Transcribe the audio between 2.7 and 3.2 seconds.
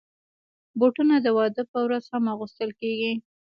کېږي.